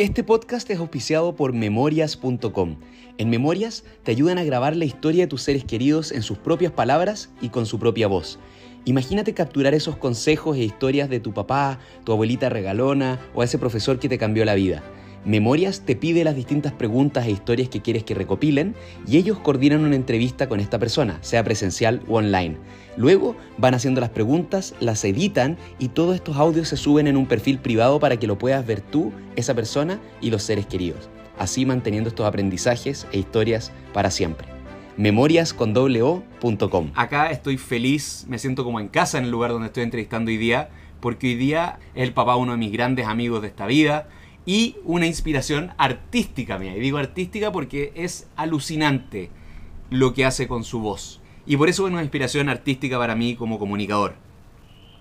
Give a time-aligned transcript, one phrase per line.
[0.00, 2.76] Este podcast es auspiciado por memorias.com.
[3.18, 6.72] En Memorias te ayudan a grabar la historia de tus seres queridos en sus propias
[6.72, 8.38] palabras y con su propia voz.
[8.86, 13.98] Imagínate capturar esos consejos e historias de tu papá, tu abuelita regalona o ese profesor
[13.98, 14.82] que te cambió la vida.
[15.24, 18.74] Memorias te pide las distintas preguntas e historias que quieres que recopilen
[19.06, 22.56] y ellos coordinan una entrevista con esta persona, sea presencial o online.
[22.96, 27.26] Luego van haciendo las preguntas, las editan y todos estos audios se suben en un
[27.26, 31.66] perfil privado para que lo puedas ver tú, esa persona y los seres queridos, así
[31.66, 34.48] manteniendo estos aprendizajes e historias para siempre.
[34.96, 40.30] memoriascondoblo.com Acá estoy feliz, me siento como en casa en el lugar donde estoy entrevistando
[40.30, 43.66] hoy día, porque hoy día es el papá uno de mis grandes amigos de esta
[43.66, 44.08] vida
[44.46, 46.76] y una inspiración artística mía.
[46.76, 49.30] Y digo artística porque es alucinante
[49.90, 51.20] lo que hace con su voz.
[51.46, 54.14] Y por eso es una inspiración artística para mí como comunicador.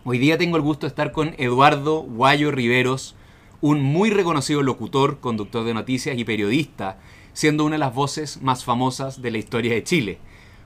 [0.03, 3.15] Hoy día tengo el gusto de estar con Eduardo Guayo Riveros,
[3.62, 6.98] un muy reconocido locutor, conductor de noticias y periodista,
[7.34, 10.18] siendo una de las voces más famosas de la historia de Chile.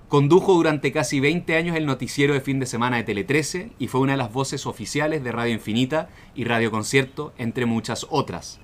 [0.08, 3.88] Condujo durante casi 20 años el noticiero de fin de semana de Tele 13 y
[3.88, 8.60] fue una de las voces oficiales de Radio Infinita y Radio Concierto, entre muchas otras.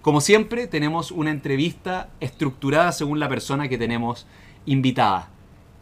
[0.00, 4.26] Como siempre, tenemos una entrevista estructurada según la persona que tenemos
[4.64, 5.30] invitada.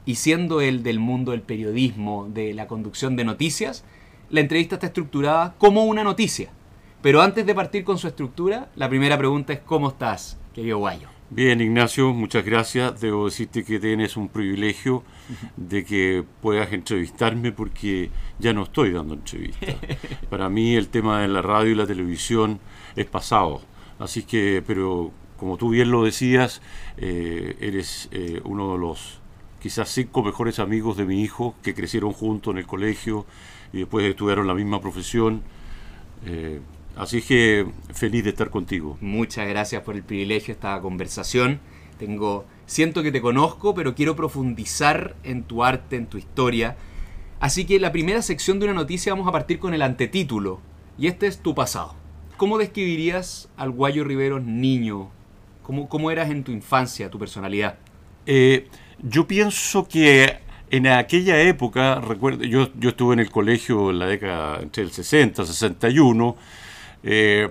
[0.04, 3.84] Y siendo él del mundo del periodismo, de la conducción de noticias,
[4.30, 6.50] la entrevista está estructurada como una noticia.
[7.02, 11.15] Pero antes de partir con su estructura, la primera pregunta es ¿cómo estás, querido Guayo?
[11.28, 13.00] Bien, Ignacio, muchas gracias.
[13.00, 15.02] Debo decirte que tienes un privilegio
[15.56, 19.74] de que puedas entrevistarme porque ya no estoy dando entrevistas.
[20.30, 22.60] Para mí el tema de la radio y la televisión
[22.94, 23.60] es pasado.
[23.98, 26.62] Así que, pero como tú bien lo decías,
[26.96, 29.18] eh, eres eh, uno de los
[29.60, 33.26] quizás cinco mejores amigos de mi hijo que crecieron juntos en el colegio
[33.72, 35.42] y después estudiaron la misma profesión.
[36.24, 36.60] Eh,
[36.96, 38.96] Así que feliz de estar contigo.
[39.02, 41.60] Muchas gracias por el privilegio de esta conversación.
[41.98, 46.76] Tengo, siento que te conozco, pero quiero profundizar en tu arte, en tu historia.
[47.38, 50.60] Así que la primera sección de una noticia vamos a partir con el antetítulo.
[50.98, 51.94] Y este es tu pasado.
[52.38, 55.10] ¿Cómo describirías al Guayo Riveros niño?
[55.62, 57.76] ¿Cómo, cómo eras en tu infancia, tu personalidad?
[58.24, 58.68] Eh,
[59.02, 60.38] yo pienso que
[60.70, 64.90] en aquella época, recuerdo, yo, yo estuve en el colegio en la década entre el
[64.90, 66.36] 60 y 61
[67.08, 67.48] eh,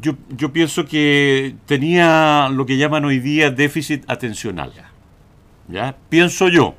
[0.00, 4.72] yo, yo, pienso que tenía lo que llaman hoy día déficit atencional.
[5.68, 5.94] ¿ya?
[6.08, 6.74] Pienso yo.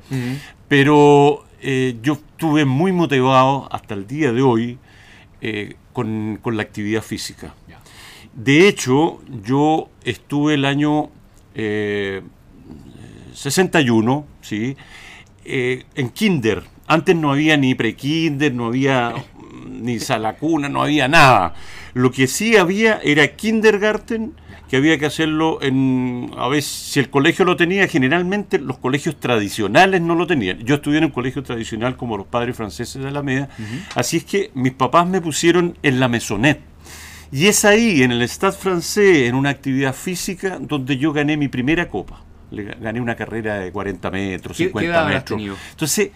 [0.68, 4.78] Pero eh, yo estuve muy motivado hasta el día de hoy
[5.40, 7.54] eh, con, con, la actividad física.
[8.34, 11.08] De hecho, yo estuve el año
[11.54, 14.76] 61, ¿sí?
[15.44, 16.62] en kinder.
[16.86, 19.14] Antes no había ni pre-kinder, no había
[19.66, 21.54] ni salacuna, no había nada.
[21.94, 24.34] Lo que sí había era kindergarten,
[24.68, 29.20] que había que hacerlo en, a ver, si el colegio lo tenía, generalmente los colegios
[29.20, 30.58] tradicionales no lo tenían.
[30.60, 33.50] Yo estudié en un colegio tradicional como los padres franceses de Alameda,
[33.94, 36.62] así es que mis papás me pusieron en la Maisonette.
[37.30, 41.48] Y es ahí, en el Stade francés, en una actividad física, donde yo gané mi
[41.48, 42.22] primera copa.
[42.50, 45.40] Le gané una carrera de 40 metros, 50 metros.
[45.70, 46.10] Entonces,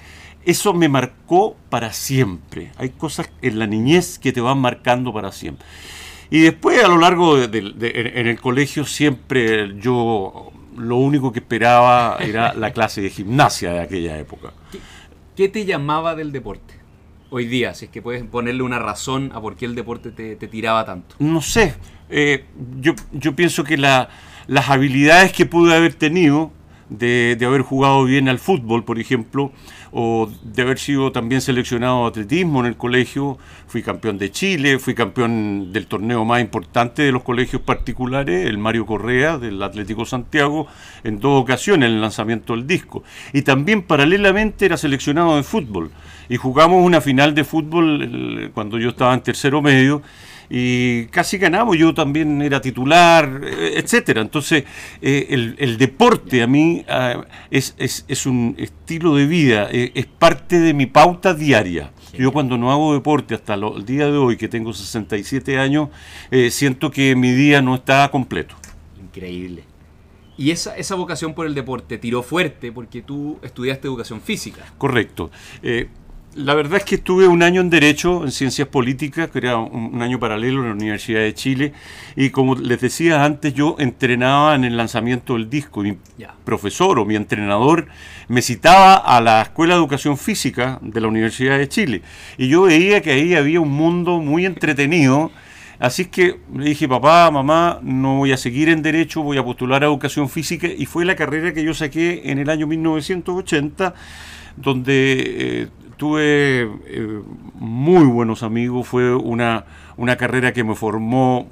[0.47, 2.71] eso me marcó para siempre.
[2.79, 5.67] Hay cosas en la niñez que te van marcando para siempre.
[6.31, 12.19] Y después a lo largo de, en el colegio siempre yo lo único que esperaba
[12.21, 14.53] era la clase de gimnasia de aquella época.
[15.37, 16.75] ¿Qué, te llamaba del deporte?
[17.31, 20.37] Hoy día, si es que puedes ponerle una razón a por qué el deporte te,
[20.37, 21.17] tiraba tanto.
[21.19, 21.75] No sé,
[22.09, 22.45] eh,
[22.81, 24.09] yo, yo pienso que la,
[24.47, 26.53] las habilidades que pude haber tenido
[26.89, 29.53] de, haber jugado bien al fútbol, por ejemplo,
[29.99, 33.39] o de haber sido también seleccionado a atletismo en el colegio.
[33.67, 38.59] Fui campeón de Chile, fui campeón del torneo más importante de los colegios particulares, el
[38.59, 40.67] Mario Correa del Atlético Santiago,
[41.03, 43.05] en dos ocasiones en el lanzamiento del disco.
[43.33, 45.91] Y también paralelamente era seleccionado de fútbol.
[46.29, 50.03] Y jugamos una final de fútbol cuando yo estaba en tercero medio
[50.49, 54.21] y casi ganamos, yo también era titular, eh, etcétera.
[54.21, 54.65] Entonces,
[55.03, 60.59] eh, el, deporte a mí ah, es, es, un estilo de vida, eh, es parte
[60.59, 61.93] de mi pauta diaria.
[62.17, 65.91] Yo cuando no hago deporte hasta el día de hoy, que tengo 67 años,
[66.49, 68.55] siento que mi día no está completo.
[68.99, 69.65] Increíble.
[70.39, 74.65] Y esa, esa vocación por el deporte tiró fuerte porque tú estudiaste educación física.
[74.79, 75.31] Correcto.
[76.37, 80.03] La verdad es que estuve un año en Derecho, en Ciencias Políticas, que era un,
[80.03, 81.73] año paralelo en la Universidad de Chile,
[82.15, 85.81] y como les decía antes, yo entrenaba en el lanzamiento del disco.
[85.81, 85.97] Mi
[86.45, 87.87] profesor o mi entrenador
[88.29, 92.03] me citaba a la Escuela de Educación Física de la Universidad de Chile,
[92.37, 95.31] y yo veía que ahí había un mundo muy entretenido,
[95.79, 99.83] Así que le dije, papá, mamá, no voy a seguir en Derecho, voy a postular
[99.83, 103.95] a Educación Física, y fue la carrera que yo saqué en el año 1980,
[104.57, 107.21] donde eh, tuve eh,
[107.55, 109.65] muy buenos amigos, fue una,
[109.97, 111.49] una carrera que me formó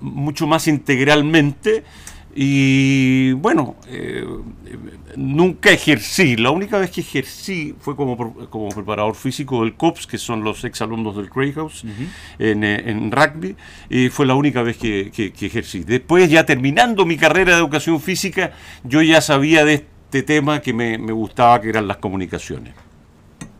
[0.00, 1.84] mucho más integralmente
[2.34, 4.26] y bueno, eh,
[5.16, 6.36] nunca ejercí.
[6.36, 10.64] La única vez que ejercí fue como, como preparador físico del COPS, que son los
[10.64, 11.84] exalumnos del Cray House,
[12.38, 13.54] en, eh, en, rugby,
[13.90, 15.84] y fue la única vez que, que, ejercí.
[15.84, 18.52] Después, ya terminando mi carrera de educación física,
[18.82, 22.72] yo ya sabía de este tema que me, me gustaba, que eran las comunicaciones.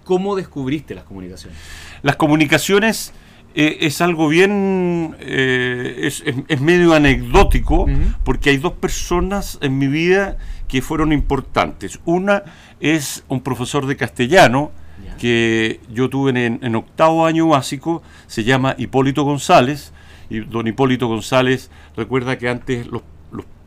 [0.05, 1.59] ¿Cómo descubriste las comunicaciones?
[2.03, 3.13] Las comunicaciones
[3.55, 6.11] eh, es algo bien, eh,
[6.49, 7.87] es, medio anecdótico,
[8.25, 10.39] porque hay dos personas en mi vida
[10.69, 12.01] que fueron importantes.
[12.05, 12.45] Una
[12.81, 14.73] es un profesor de castellano
[15.19, 19.93] que yo tuve en, octavo año básico, se llama Hipólito González,
[20.31, 23.03] y don Hipólito González recuerda que antes los,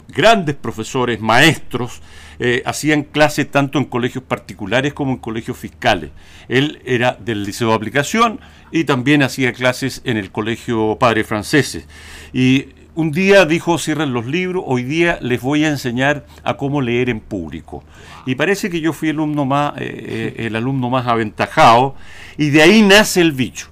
[0.08, 2.02] grandes profesores, maestros,
[2.40, 6.12] eh, hacían clases tanto en colegios particulares como en colegios fiscales.
[6.48, 8.40] Él era del Liceo de Aplicación
[8.72, 11.88] y también hacía clases en el Colegio Padre Franceses.
[12.34, 16.82] Y un día dijo, cierren los libros, hoy día les voy a enseñar a cómo
[16.82, 17.84] leer en público.
[18.26, 21.96] Y parece que yo fui el alumno más, eh, eh, el alumno más aventajado,
[22.38, 23.68] y de ahí nace el bicho.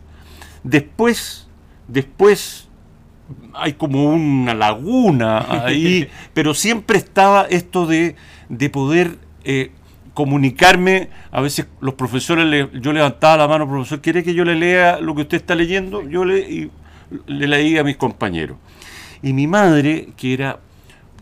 [0.63, 1.47] Después,
[1.87, 2.67] después
[3.53, 8.15] hay como una laguna ahí, pero siempre estaba esto de,
[8.49, 9.71] de poder eh,
[10.13, 11.09] comunicarme.
[11.31, 15.15] A veces los profesores, yo levantaba la mano, profesor, ¿quiere que yo le lea lo
[15.15, 16.07] que usted está leyendo?
[16.07, 16.69] Yo le,
[17.27, 18.57] le leía a mis compañeros.
[19.21, 20.59] Y mi madre, que era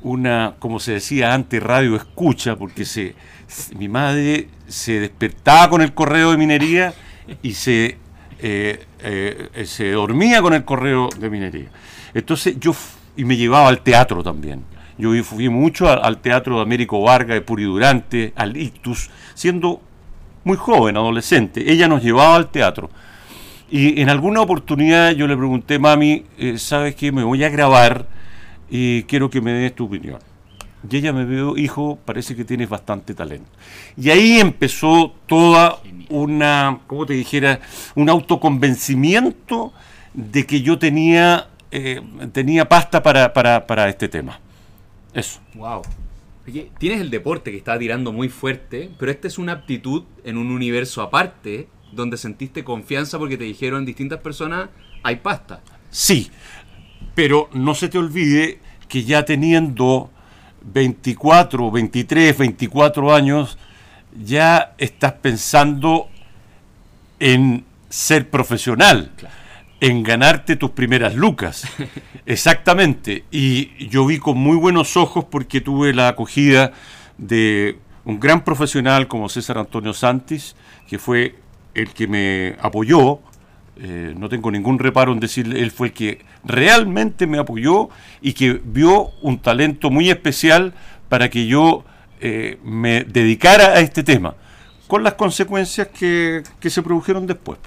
[0.02, 3.16] una, como se decía antes, radio escucha, porque se,
[3.78, 6.94] mi madre se despertaba con el correo de minería
[7.42, 7.98] y se,
[8.42, 11.70] eh, eh, se dormía con el correo de minería.
[12.14, 12.74] Entonces yo,
[13.16, 14.64] y me llevaba al teatro también.
[14.98, 19.82] Yo fui mucho al, Teatro de Américo Vargas, de Puridurante, al Ictus, siendo
[20.44, 21.72] muy joven, adolescente.
[21.72, 22.92] Ella nos llevaba al teatro.
[23.72, 27.12] Y en alguna oportunidad yo le pregunté, mami, eh, ¿sabes qué?
[27.12, 28.06] Me voy a grabar
[28.70, 30.20] y quiero que me des tu opinión.
[30.90, 33.50] Y ella me vio, hijo, parece que tienes bastante talento.
[33.96, 35.80] Y ahí empezó toda
[36.10, 37.60] una, ¿cómo te dijera?
[37.96, 39.74] Un autoconvencimiento
[40.14, 42.02] de que yo tenía, eh,
[42.32, 44.40] tenía pasta para, para, para este tema.
[45.14, 45.40] Eso.
[45.54, 45.82] Wow.
[46.80, 50.52] tienes el deporte que está tirando muy fuerte, pero esta es una aptitud en un
[50.52, 54.70] universo aparte, donde sentiste confianza porque te dijeron distintas personas,
[55.04, 55.62] hay pasta.
[55.92, 56.32] Sí,
[57.14, 60.10] pero no se te olvide que ya teniendo
[60.62, 63.58] 24, 23, 24 años,
[64.24, 66.10] ya estás pensando
[67.20, 69.12] en ser profesional.
[69.16, 69.42] Claro
[69.82, 71.68] en ganarte tus primeras lucas.
[72.26, 73.26] Exactamente.
[73.32, 76.72] Y yo vi con muy buenos ojos porque tuve la acogida
[77.18, 80.56] de un gran profesional como César Antonio Santis,
[80.88, 81.36] que fue
[81.74, 83.20] el que me apoyó.
[83.84, 87.90] Eh, no tengo ningún reparo en decirle, él fue el que realmente me apoyó
[88.22, 90.76] y que vio un talento muy especial
[91.10, 91.84] para que yo
[92.20, 94.36] eh, me dedicara a este tema,
[94.88, 97.58] con las consecuencias que, que se produjeron después,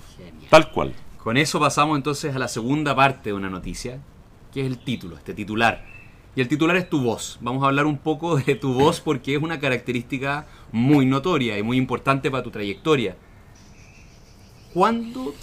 [0.50, 0.94] tal cual.
[1.19, 3.99] Con eso pasamos entonces a la segunda parte de una noticia,
[4.52, 5.84] que es el título, este titular.
[6.37, 7.38] Y el titular es tu voz.
[7.40, 11.65] Vamos a hablar un poco de tu voz porque es una característica muy notoria y
[11.65, 13.17] muy importante para tu trayectoria.
[14.72, 15.34] ¿Cuándo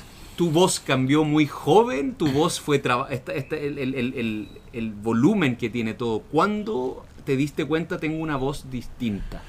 [0.41, 2.15] tu voz cambió muy joven?
[2.15, 6.21] ¿Tu voz fue el, el, volumen que tiene todo?
[6.21, 9.43] ¿Cuándo te diste cuenta tengo una voz distinta?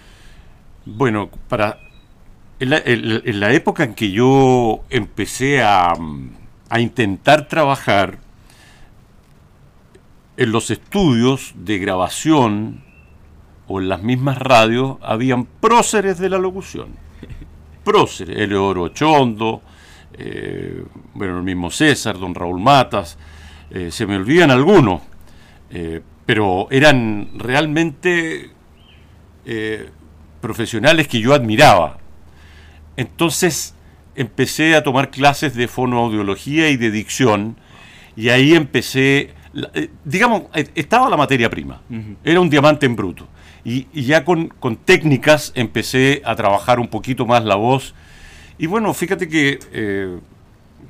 [0.84, 1.78] Bueno, para
[2.61, 5.94] en la, época en que yo empecé a,
[6.78, 8.18] intentar trabajar
[10.37, 12.84] en los estudios de grabación
[13.66, 16.88] o en las mismas radios, habían próceres de la locución.
[17.82, 19.62] Próceres, Eleodoro Chondo,
[20.14, 23.19] eh, bueno, el mismo César, don Raúl Matas,
[23.71, 25.02] eh, se me olvidan algunos,
[25.71, 28.50] eh, pero eran realmente
[30.40, 31.99] profesionales que yo admiraba.
[32.97, 33.75] Entonces
[34.14, 37.57] empecé a tomar clases de fonoaudiología y de dicción
[38.14, 39.35] y ahí empecé,
[40.04, 40.45] digamos,
[40.76, 41.83] estaba la materia prima,
[42.23, 43.26] era un diamante en bruto.
[43.64, 44.50] Y, ya con,
[44.85, 47.95] técnicas empecé a trabajar un poquito más la voz.
[48.59, 50.18] Y bueno, fíjate que eh,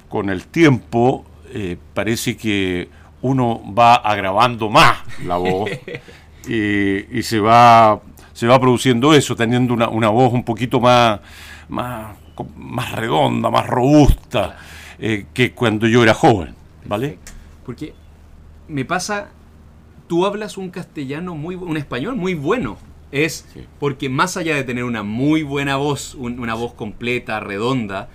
[0.08, 1.24] con el tiempo
[1.92, 2.88] parece que
[3.20, 5.70] uno va agravando más la voz
[6.48, 8.00] y, se, va,
[8.32, 11.20] se va produciendo eso, teniendo una, una voz un poquito más
[11.72, 12.16] más,
[12.56, 14.56] más redonda, más robusta
[14.98, 16.54] eh, que cuando yo era joven,
[16.84, 17.18] ¿vale?
[17.64, 17.94] Porque
[18.68, 19.30] me pasa,
[20.06, 22.76] tú hablas un castellano muy, un español muy bueno.
[23.12, 23.64] Es Sí.
[23.78, 28.08] porque más allá de tener una muy buena voz, un- una voz completa, redonda,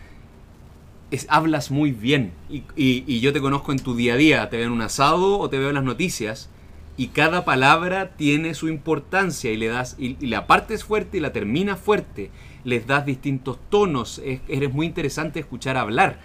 [1.12, 2.34] es, hablas muy bien.
[2.50, 4.82] Y, y- y yo te conozco en tu día a día, te veo en un
[4.82, 6.50] asado o te veo en las noticias.
[6.98, 11.20] Y cada palabra tiene su importancia y le das y, y la partes fuerte y
[11.22, 12.32] la terminas fuerte.
[12.64, 14.20] Les das distintos tonos.
[14.26, 16.20] es- eres muy interesante escuchar hablar.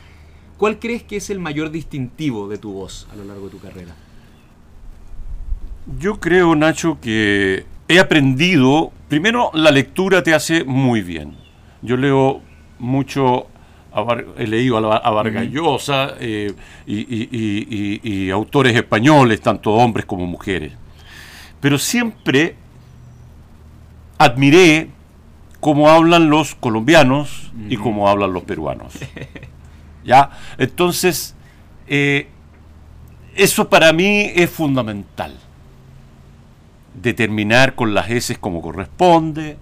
[0.56, 3.58] ¿Cuál crees que es el mayor distintivo de tu voz a lo largo de tu
[3.58, 3.94] carrera?
[5.98, 11.36] Yo creo, Nacho, que he aprendido, primero la lectura te hace muy bien.
[11.82, 12.40] Yo leo
[12.78, 13.46] mucho,
[14.38, 16.52] he leído a, la- a Vargas Llosa eh,
[16.86, 20.72] y, y- y- y- y autores españoles, tanto hombres como mujeres.
[21.60, 22.56] Pero siempre
[24.18, 24.88] admiré
[25.60, 28.94] cómo hablan los colombianos y cómo hablan los peruanos.
[30.04, 30.30] ¿Ya?
[30.58, 31.34] Entonces,
[31.86, 32.28] eh,
[33.34, 35.38] eso para mí es fundamental
[36.94, 39.56] determinar con las heces como corresponde,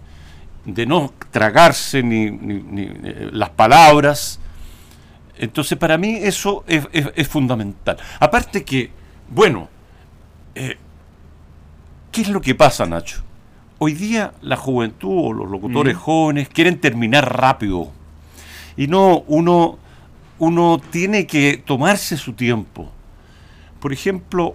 [0.64, 4.40] de no tragarse ni, ni- ni, eh, las palabras.
[5.38, 7.96] Entonces, para mí eso es, es- es fundamental.
[8.18, 8.90] Aparte que,
[9.30, 9.68] bueno,
[10.54, 10.76] eh,
[12.12, 13.22] ¿qué es lo que pasa, Nacho?
[13.78, 17.90] Hoy día la juventud o los locutores jóvenes quieren terminar rápido.
[18.76, 19.78] Y no, uno,
[20.38, 22.90] uno tiene que tomarse su tiempo.
[23.80, 24.54] Por ejemplo,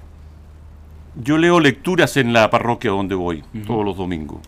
[1.22, 4.40] yo leo lecturas en la parroquia donde voy todos los domingos.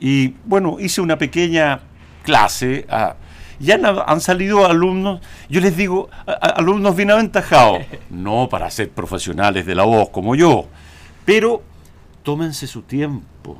[0.00, 1.80] Y bueno, hice una pequeña
[2.22, 2.86] clase.
[2.90, 3.14] ah,
[3.60, 7.78] ya han, han salido alumnos, yo les digo, a- a- alumnos bien aventajados,
[8.10, 10.66] no para ser profesionales de la voz como yo,
[11.24, 11.62] pero
[12.22, 13.58] tómense su tiempo.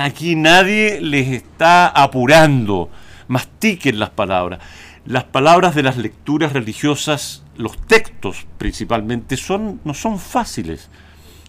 [0.00, 2.90] Aquí nadie les está apurando.
[3.28, 4.58] Mastiquen las palabras.
[5.04, 10.90] Las palabras de las lecturas religiosas, los textos principalmente, son, no son fáciles.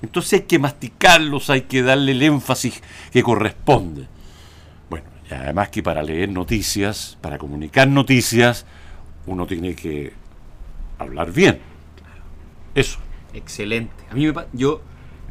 [0.01, 4.07] Entonces hay que masticarlos, hay que darle el énfasis que corresponde.
[4.89, 8.65] Bueno, y además que para leer noticias, para comunicar noticias,
[9.25, 10.13] uno tiene que
[10.99, 11.59] hablar bien.
[12.75, 12.99] Eso.
[13.33, 13.93] Excelente.
[14.09, 14.81] A mí me yo,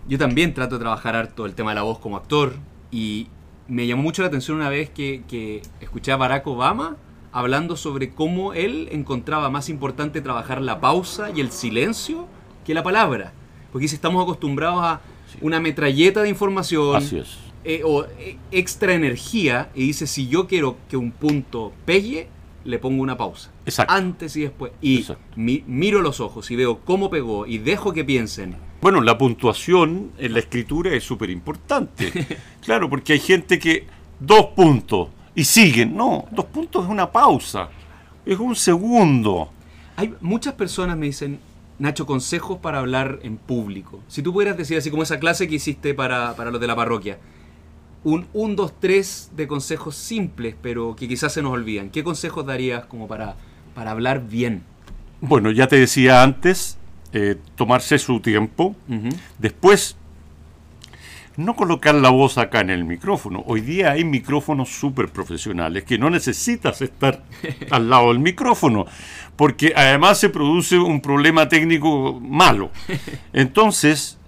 [0.09, 2.57] yo también trato de trabajar harto el tema de la voz como actor
[2.91, 3.29] y
[3.69, 6.97] me llamó mucho la atención una vez que, que escuché a Barack Obama
[7.33, 12.27] hablando sobre cómo él encontraba más importante trabajar la pausa y el silencio
[12.65, 13.33] que la palabra.
[13.73, 15.01] Porque si estamos acostumbrados a
[15.41, 17.37] una metralleta de información Así es.
[17.65, 22.29] eh, o eh, extra energía y dice si yo quiero que un punto pegue,
[22.65, 23.51] le pongo una pausa.
[23.65, 23.93] Exacto.
[23.93, 24.73] Antes y después.
[24.81, 25.05] Y
[25.37, 28.57] mi- miro los ojos y veo cómo pegó y dejo que piensen.
[28.81, 32.13] Bueno, la puntuación en la escritura es súper importante.
[32.65, 33.87] claro, porque hay gente que
[34.21, 35.97] dos puntos y siguen.
[35.97, 37.69] No, dos puntos es una pausa.
[38.25, 39.51] Es un segundo.
[39.97, 41.39] Hay muchas personas me dicen,
[41.79, 44.01] Nacho, consejos para hablar en público.
[44.09, 46.77] Si tú pudieras decir así como esa clase que hiciste para, para los de la
[46.77, 47.19] parroquia,
[48.03, 51.91] un 1, 2, 3 de consejos simples, pero que quizás se nos olvidan.
[51.91, 53.37] ¿Qué consejos darías como para,
[53.75, 54.63] para hablar bien?
[55.21, 56.79] Bueno, ya te decía antes,
[57.13, 58.77] eh, tomarse su tiempo.
[59.39, 59.97] Después,
[61.37, 63.43] no colocar la voz acá en el micrófono.
[63.47, 67.25] Hoy día hay micrófonos súper profesionales que no necesitas estar
[67.71, 68.87] al lado del micrófono,
[69.37, 72.71] porque además se produce un problema técnico malo.
[73.33, 74.19] Entonces,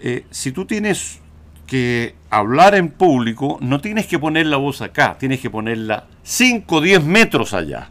[0.00, 1.20] eh, si tú tienes
[1.66, 6.76] que hablar en público, no tienes que poner la voz acá, tienes que ponerla 5
[6.76, 7.90] o 10 metros allá.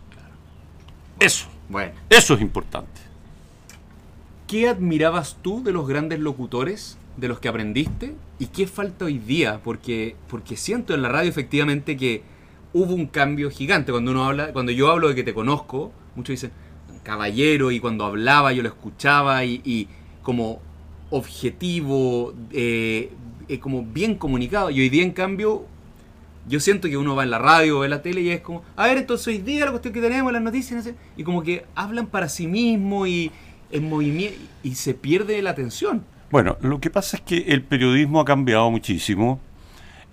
[1.19, 1.91] Eso, Bueno.
[2.09, 3.01] eso es importante.
[4.47, 8.15] ¿Qué admirabas tú de los grandes locutores de los que aprendiste?
[8.39, 9.59] ¿Y qué falta hoy día?
[9.63, 12.23] Porque, porque siento en la radio efectivamente que
[12.73, 13.91] hubo un cambio gigante.
[13.91, 16.51] Cuando uno habla, cuando yo hablo de que te conozco, muchos dicen
[17.07, 19.87] caballero, y cuando hablaba yo lo escuchaba, y,
[20.21, 20.59] como
[21.09, 23.11] objetivo, eh,
[23.47, 24.69] eh, como bien comunicado.
[24.69, 25.65] Y hoy día, en cambio,
[26.49, 28.61] yo siento que uno va en la radio o en la tele y es como,
[28.75, 31.43] a ver, entonces hoy día la cuestión que tenemos, las noticias, no sé", y como
[31.43, 33.31] que hablan para sí mismo y
[33.71, 36.03] en movimiento y se pierde la atención.
[36.29, 39.39] Bueno, lo que pasa es que el periodismo ha cambiado muchísimo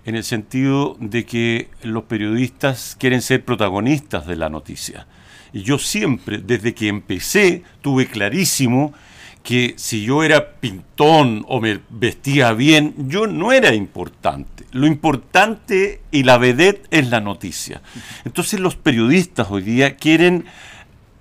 [0.05, 5.07] en el sentido de que los periodistas quieren ser protagonistas de la noticia.
[5.55, 8.93] Y yo siempre, desde que empecé, tuve clarísimo
[9.41, 14.65] que si yo era pintón o me vestía bien, yo no era importante.
[14.73, 17.81] Lo importante y la vedette es la noticia.
[18.25, 20.43] Entonces los periodistas hoy día quieren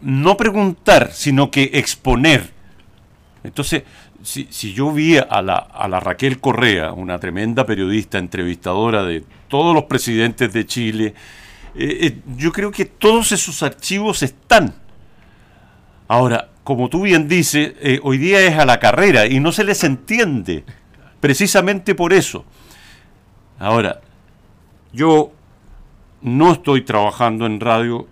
[0.01, 2.51] no preguntar, sino que exponer.
[3.45, 3.85] Entonces,
[4.25, 9.23] si, si yo vi a la, a la Raquel Correa, una tremenda periodista, entrevistadora de
[9.47, 11.15] todos los presidentes de Chile,
[11.75, 14.75] eh, eh, yo creo que todos esos archivos están.
[16.07, 19.65] Ahora, como tú bien dices, eh, hoy día es a la carrera y no se
[19.65, 20.65] les entiende,
[21.21, 22.45] precisamente por eso.
[23.59, 24.01] Ahora,
[24.93, 25.33] yo
[26.23, 28.07] no estoy trabajando en radio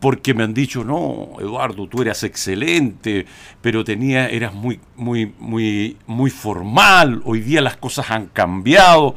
[0.00, 3.26] porque me han dicho, no, Eduardo, tú eras excelente,
[3.60, 9.14] pero tenía, eras muy, muy, muy, muy formal, hoy día las cosas han cambiado.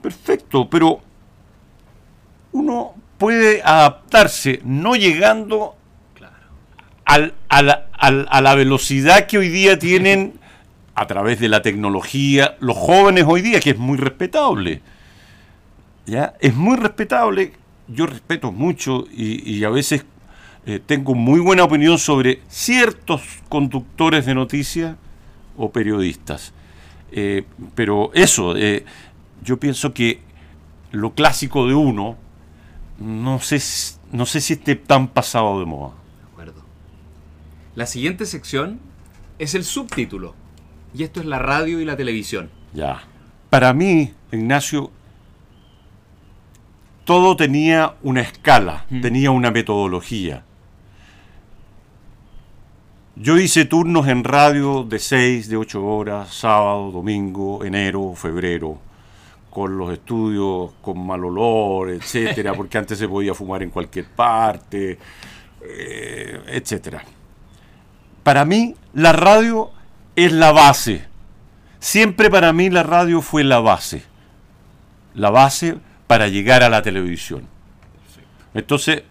[0.00, 1.00] Perfecto, pero
[2.52, 5.76] uno puede adaptarse, no llegando
[7.04, 10.34] al, a, la, a la velocidad que hoy día tienen
[10.94, 14.82] a través de la tecnología los jóvenes hoy día, que es muy respetable.
[16.06, 16.34] ¿Ya?
[16.40, 17.52] Es muy respetable
[17.88, 20.04] yo respeto mucho y, a veces
[20.66, 24.96] eh, tengo muy buena opinión sobre ciertos conductores de noticias
[25.56, 26.52] o periodistas.
[27.10, 27.44] Eh,
[27.74, 28.84] pero eso, eh,
[29.42, 30.20] yo pienso que
[30.90, 32.16] lo clásico de uno,
[33.02, 33.60] no sé,
[34.12, 35.94] no sé si esté tan pasado de moda.
[36.18, 36.62] De acuerdo.
[37.74, 38.80] La siguiente sección
[39.38, 40.34] es el subtítulo.
[40.94, 42.50] Y esto es la radio y la televisión.
[42.74, 43.02] Ya.
[43.50, 44.90] Para mí, Ignacio,
[47.04, 49.00] todo tenía una escala, mm.
[49.00, 50.44] tenía una metodología.
[53.16, 58.78] Yo hice turnos en radio de 6, de 8 horas, sábado, domingo, enero, febrero,
[59.52, 64.98] con los estudios con mal olor, etcétera, porque antes se podía fumar en cualquier parte,
[65.60, 67.04] eh, etcétera.
[68.22, 69.70] Para mí, la radio
[70.16, 71.06] es la base.
[71.78, 74.04] Siempre para mí la radio fue la base.
[75.14, 77.46] La base para llegar a la televisión.
[78.54, 79.02] Entonces,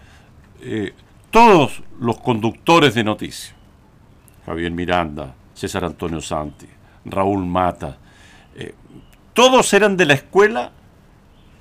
[0.62, 0.94] eh,
[1.30, 3.54] todos los conductores de noticias,
[4.46, 6.68] Javier Miranda, César Antonio Santi,
[7.06, 7.98] Raúl Mata,
[8.56, 8.74] eh,
[9.34, 10.72] todos eran de la escuela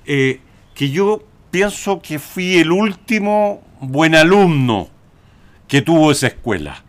[0.05, 0.41] eh,
[0.73, 4.89] que yo pienso que fui el último buen alumno
[5.67, 6.83] que tuvo esa escuela.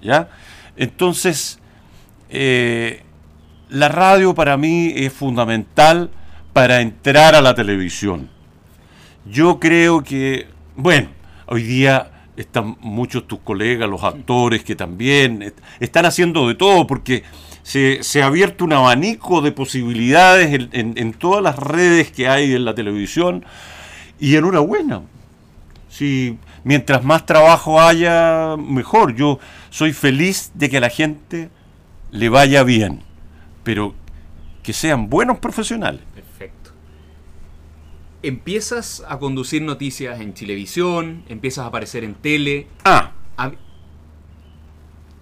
[0.00, 0.28] ¿Ya?
[0.76, 1.60] Entonces,
[3.68, 6.10] la radio para mí es fundamental
[6.52, 8.28] para entrar a la televisión.
[9.24, 11.08] Yo creo que, bueno,
[11.46, 17.24] hoy día están muchos tus colegas, los actores que también están haciendo de todo porque
[17.62, 22.74] se, ha abierto un abanico de posibilidades en, todas las redes que hay en la
[22.74, 23.44] televisión
[24.18, 25.02] y enhorabuena.
[25.88, 29.14] Si mientras más trabajo haya, mejor.
[29.14, 29.38] Yo
[29.70, 31.50] soy feliz de que a la gente
[32.10, 33.00] le vaya bien,
[33.62, 33.94] pero
[34.62, 36.00] que sean buenos profesionales
[38.22, 42.66] empiezas a conducir noticias en televisión, empiezas a aparecer en tele.
[42.84, 43.12] Ah.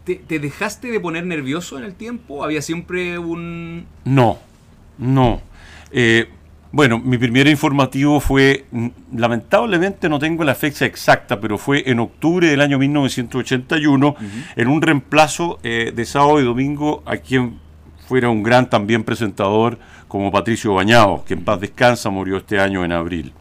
[0.04, 2.42] ¿Te, dejaste de poner nervioso en el tiempo?
[2.42, 3.86] ¿Había siempre un...?
[4.04, 4.38] No,
[4.98, 5.40] no.
[5.92, 6.28] Eh,
[6.72, 8.64] bueno, mi primer informativo fue,
[9.14, 14.16] lamentablemente no tengo la fecha exacta, pero fue en octubre del año 1981,
[14.56, 17.58] en un reemplazo eh, de sábado y domingo a quien
[18.06, 19.78] fuera un gran también presentador,
[20.10, 23.32] como Patricio Bañado, que en paz descansa, murió este año en abril.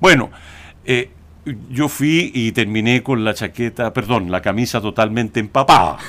[0.00, 0.30] Bueno,
[0.84, 1.10] eh,
[1.68, 5.98] yo fui y terminé con la chaqueta, perdón, la camisa totalmente empapada.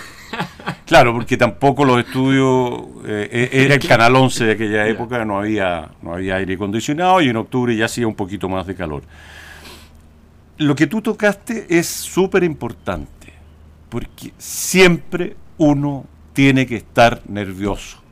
[0.86, 5.40] Claro, porque tampoco los estudios, eh, eh, era el Canal 11 de aquella época, no
[5.40, 9.04] había, no había aire acondicionado y en octubre ya hacía un poquito más de calor.
[10.58, 13.34] Lo que tú tocaste es súper importante,
[13.90, 18.03] porque siempre uno tiene que estar nervioso.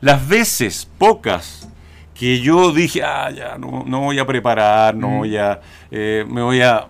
[0.00, 1.68] Las veces, pocas,
[2.14, 5.18] que yo dije, ah, ya, no, voy a preparar, no mm.
[5.18, 6.86] voy a, eh, me voy a,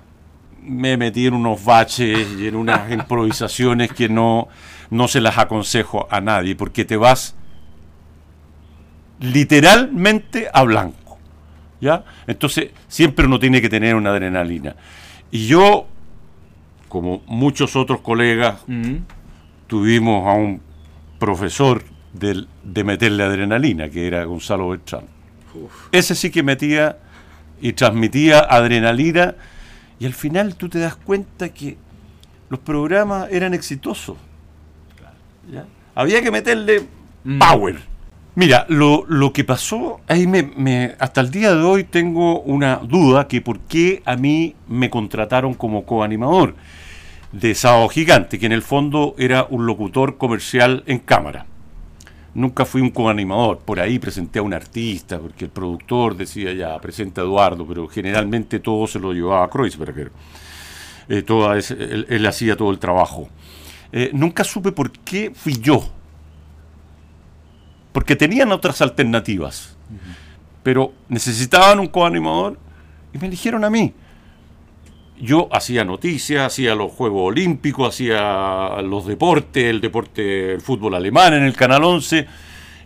[0.63, 4.49] me metí en unos baches y en unas improvisaciones que no,
[4.91, 7.35] no se las aconsejo a nadie, porque te vas
[9.21, 11.19] literalmente a blanco.
[11.79, 12.05] ¿Ya?
[12.27, 14.77] Entonces, siempre uno tiene que tener una adrenalina.
[15.31, 15.87] Y yo,
[16.89, 18.95] como muchos otros colegas, mm.
[19.67, 20.63] tuvimos a un
[21.19, 21.85] profesor
[22.19, 25.05] de, meterle adrenalina, que era Gonzalo Bertrán.
[25.93, 26.99] Ese sí que metía
[27.61, 29.35] y transmitía adrenalina
[29.99, 31.77] y al final tú te das cuenta que
[32.49, 34.17] los programas eran exitosos.
[35.95, 36.87] Había que meterle
[37.25, 37.39] mm.
[37.39, 37.77] power.
[38.35, 43.41] Mira, lo, que pasó, ahí me, hasta el día de hoy tengo una duda que
[43.41, 46.55] por qué a mí me contrataron como coanimador
[47.33, 51.47] de Sábado Gigante, que en el fondo era un locutor comercial en cámara
[52.37, 53.59] nunca fui un coanimador.
[53.59, 57.89] Por ahí presenté a un artista, porque el productor decía ya, presenta a Eduardo, pero
[57.89, 60.13] generalmente todo se lo llevaba a Kreuzberger.
[61.09, 61.25] Eh,
[62.09, 63.29] él, hacía todo el trabajo.
[63.91, 65.83] Eh, nunca supe por qué fui yo.
[67.93, 69.75] Porque tenían otras alternativas.
[70.63, 72.59] Pero necesitaban un coanimador
[73.15, 73.95] y me eligieron a mí.
[75.21, 81.35] Yo hacía noticias, hacía los Juegos Olímpicos, hacía los deportes, el deporte, el fútbol alemán
[81.35, 82.27] en el Canal 11.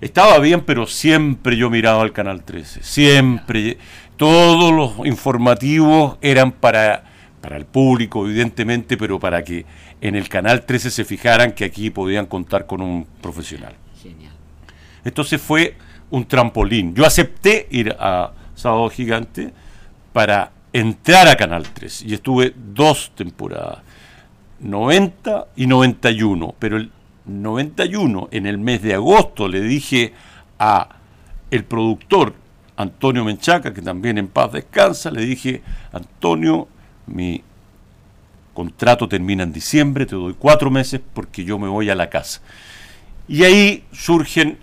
[0.00, 2.82] Estaba bien, pero siempre yo miraba al Canal 13.
[2.82, 3.78] Siempre.
[4.16, 7.04] Todos los informativos eran para,
[7.40, 9.64] para el público, evidentemente, pero para que
[10.00, 13.74] en el Canal 13 se fijaran que aquí podían contar con un profesional.
[14.02, 14.32] Genial.
[15.04, 15.76] Entonces fue
[16.10, 16.94] un trampolín.
[16.94, 19.52] Yo acepté ir a Sábado Gigante
[20.12, 23.78] para entrar a Canal 3 y estuve dos temporadas,
[24.60, 26.90] 90 y 91, pero el
[27.26, 30.12] 91 en el mes de agosto le dije
[30.58, 30.88] a
[31.50, 32.34] el productor
[32.76, 36.68] Antonio Menchaca, que también en paz descansa, le dije, Antonio,
[37.06, 37.42] mi
[38.54, 42.40] contrato termina en diciembre, te doy cuatro meses porque yo me voy a la casa.
[43.28, 44.58] Y ahí surgen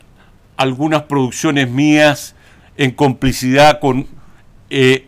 [0.55, 2.35] algunas producciones mías
[2.75, 4.07] en complicidad con
[4.69, 5.07] eh,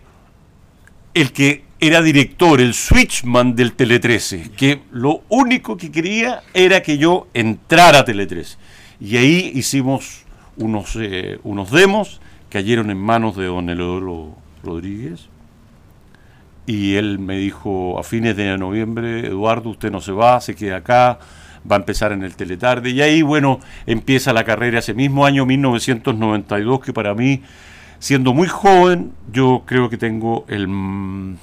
[1.22, 6.82] el que era director, el switchman del Tele 13, que lo único que quería era
[6.82, 8.58] que yo entrara a Tele 13.
[9.00, 10.26] Y ahí hicimos
[10.58, 15.30] unos, eh, unos demos, cayeron en manos de don Eleodoro Rodríguez.
[16.66, 20.78] Y él me dijo a fines de noviembre, Eduardo, usted no se va, se queda
[20.78, 21.20] acá,
[21.70, 22.90] va a empezar en el Teletarde.
[22.92, 27.42] Y ahí, bueno, empieza la carrera ese mismo año, 1992, que para mí
[28.00, 31.38] siendo muy joven, yo creo que tengo el, mm,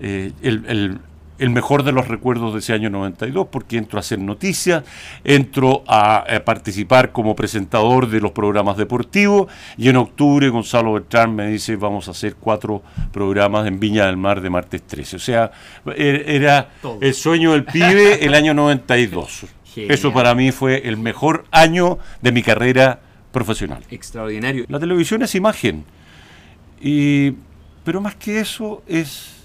[0.00, 0.98] eh, el, el,
[1.38, 4.84] el, mejor de los recuerdos de ese año 92, porque entro a hacer noticias,
[5.22, 11.34] entro a, a, participar como presentador de los programas deportivos, y en octubre Gonzalo Bertrán
[11.34, 15.16] me dice, vamos a hacer cuatro programas en Viña del Mar de martes 13.
[15.16, 15.50] O sea,
[15.94, 16.98] er, era Todo.
[17.02, 19.46] el sueño del pibe el año 92.
[19.74, 19.92] Genial.
[19.92, 23.00] Eso para mí fue el mejor año de mi carrera
[23.36, 23.84] profesional.
[23.90, 24.64] Extraordinario.
[24.68, 25.84] La televisión es imagen.
[26.80, 27.32] Y,
[27.84, 29.44] pero más que eso es,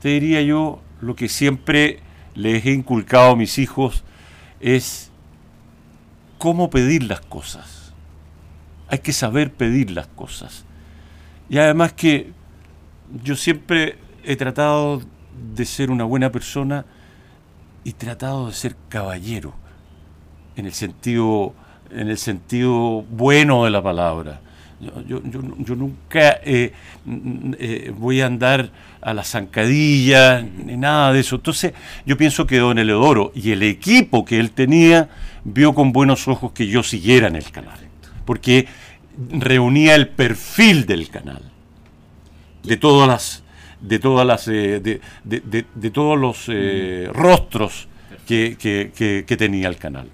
[0.00, 2.00] te diría yo, lo que siempre
[2.34, 4.04] les he inculcado a mis hijos
[4.58, 5.10] es
[6.38, 7.92] cómo pedir las cosas.
[8.88, 10.64] Hay que saber pedir las cosas.
[11.50, 12.32] Y además que
[13.22, 15.02] yo siempre he tratado
[15.54, 16.86] de ser una buena persona
[17.84, 19.52] y tratado de ser caballero
[20.56, 21.54] en el sentido
[21.92, 24.40] en el sentido bueno de la palabra.
[24.80, 26.72] Yo, yo, yo, nunca eh,
[27.58, 28.70] eh, voy a andar
[29.02, 31.36] a la zancadilla ni nada de eso.
[31.36, 31.74] Entonces
[32.06, 35.10] yo pienso que don Eleodoro y el equipo que él tenía
[35.44, 37.78] vio con buenos ojos que yo siguiera en el canal,
[38.24, 38.68] porque
[39.30, 41.42] reunía el perfil del canal,
[42.62, 43.42] de todas las,
[43.82, 46.46] de todas las, eh, de, de, todos los
[47.14, 47.86] rostros
[48.26, 48.56] que,
[49.26, 50.08] que tenía el canal.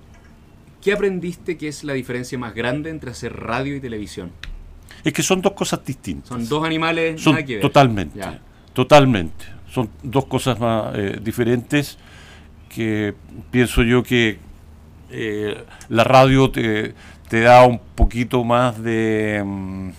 [0.86, 4.30] ¿Qué aprendiste que es la diferencia más grande entre hacer radio y televisión?
[5.02, 6.28] Es que son dos cosas distintas.
[6.28, 7.60] Son dos animales son nada que ver.
[7.60, 8.40] Totalmente, ya.
[8.72, 9.46] totalmente.
[9.68, 11.98] Son dos cosas más eh, diferentes
[12.68, 13.14] que
[13.50, 14.38] pienso yo que
[15.10, 16.94] eh, la radio te,
[17.28, 19.42] te, da un poquito más de...
[19.42, 19.90] Um,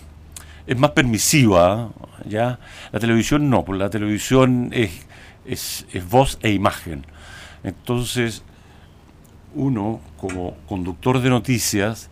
[0.66, 1.90] es más permisiva,
[2.24, 2.60] ¿ya?
[2.92, 5.06] La televisión no, porque la televisión es,
[5.44, 7.04] es, es voz e imagen.
[7.62, 8.42] Entonces,
[9.54, 12.10] uno como conductor de noticias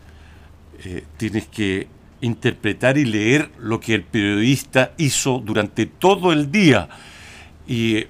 [0.84, 1.88] eh, tienes que
[2.20, 6.88] interpretar y leer lo que el periodista hizo durante todo el día.
[7.66, 8.04] Y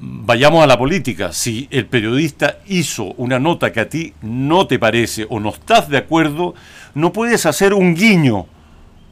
[0.00, 4.78] vayamos a la política, si el periodista hizo una nota que a ti no te
[4.78, 6.54] parece o no estás de acuerdo,
[6.94, 8.46] no puedes hacer un guiño,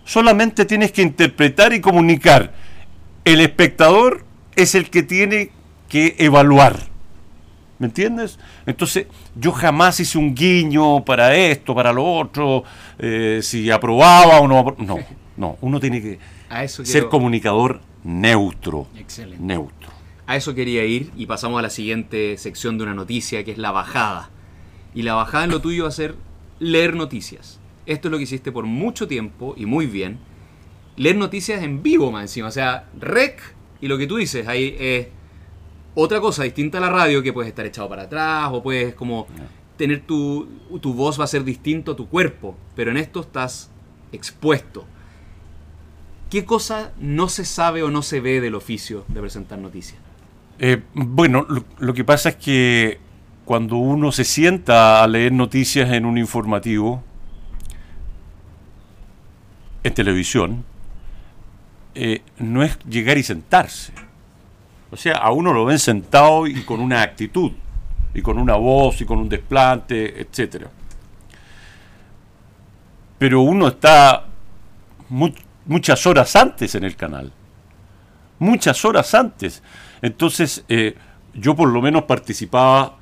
[0.04, 2.52] solamente tienes que interpretar y comunicar.
[3.24, 4.24] El espectador
[4.56, 5.50] es el que tiene
[5.88, 6.93] que evaluar.
[7.78, 8.38] ¿Me entiendes?
[8.66, 12.62] Entonces, yo jamás hice un guiño para esto, para lo otro,
[12.98, 14.76] eh, si aprobaba o no.
[14.78, 14.98] No,
[15.36, 16.18] no, uno tiene que
[16.68, 18.86] ser comunicador neutro.
[18.96, 19.42] Excelente.
[19.42, 19.90] Neutro.
[20.26, 23.58] A eso quería ir y pasamos a la siguiente sección de una noticia que es
[23.58, 24.30] la bajada.
[24.94, 26.14] Y la bajada en lo tuyo va a ser
[26.60, 27.58] leer noticias.
[27.86, 30.18] Esto es lo que hiciste por mucho tiempo y muy bien.
[30.96, 32.48] Leer noticias en vivo más encima.
[32.48, 33.42] O sea, rec
[33.80, 34.80] y lo que tú dices ahí es.
[34.80, 35.10] Eh,
[35.94, 39.26] otra cosa distinta a la radio que puedes estar echado para atrás o puedes como
[39.76, 40.48] tener tu,
[40.80, 43.70] tu voz va a ser distinto a tu cuerpo, pero en esto estás
[44.12, 44.86] expuesto.
[46.30, 50.00] ¿Qué cosa no se sabe o no se ve del oficio de presentar noticias?
[50.58, 52.98] Eh, bueno, lo, lo, que pasa es que
[53.44, 57.02] cuando uno se sienta a leer noticias en un informativo,
[59.82, 60.64] en televisión,
[61.94, 63.92] eh, no es llegar y sentarse
[64.94, 67.50] o sea, a uno lo ven sentado y con una actitud,
[68.14, 70.66] y con una voz, y con un desplante, etc.
[73.18, 74.24] Pero uno está
[75.08, 75.30] mu
[75.66, 77.32] muchas horas antes en el canal.
[78.38, 79.64] muchas horas antes.
[80.00, 80.94] Entonces, eh,
[81.34, 82.96] yo por lo menos participaba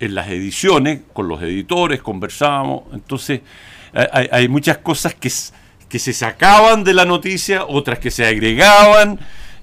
[0.00, 2.92] en las ediciones, con los editores, conversábamos.
[2.92, 3.42] Entonces,
[3.92, 5.30] hay, hay muchas cosas que,
[5.88, 9.20] que se sacaban de la noticia, otras que se agregaban.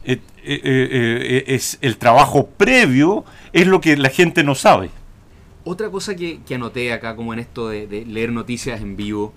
[0.07, 4.89] Eh, eh, eh, es el trabajo previo, es lo que la gente no sabe.
[5.65, 9.33] Otra cosa que, anoté acá, como en esto de, leer noticias en vivo,